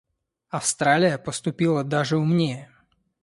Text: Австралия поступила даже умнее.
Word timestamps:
Австралия 0.49 1.19
поступила 1.19 1.83
даже 1.83 2.17
умнее. 2.17 2.71